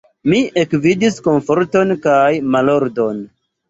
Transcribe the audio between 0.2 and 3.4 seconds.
Mi ekvidis komforton kaj malordon.